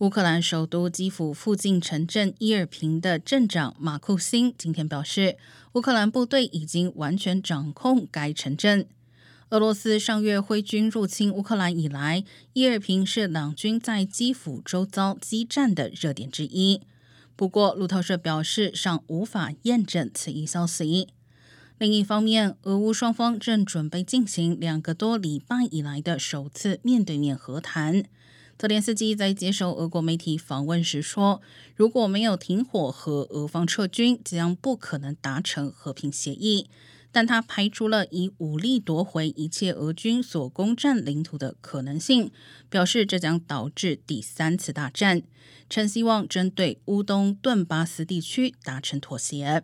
[0.00, 5.36] 乌克兰首都基辅附近城镇伊尔平的镇长马库辛今天表示，
[5.74, 8.86] 乌克兰部队已经完全掌控该城镇。
[9.50, 12.24] 俄罗斯上月挥军入侵乌克兰以来，
[12.54, 16.80] 伊尔平是两军在基辅周遭激战的热点之一。
[17.36, 21.08] 不过，路透社表示尚无法验证此一消息。
[21.76, 28.04] 另一方面，俄乌双方正准备进行两个多礼拜以来的首次面对面和谈。
[28.60, 31.40] 泽连斯基在接受俄国媒体访问时说
[31.74, 36.68] ：“如果没有停火和俄方撤军，将不可能达成和平协议。”
[37.10, 42.30] 但他排除了以武力夺回一切俄军所攻占领土的可能性，
[42.68, 45.22] 表示这将导致第三次大战，
[45.70, 49.62] 称希望针对乌东顿巴斯地区达成妥协。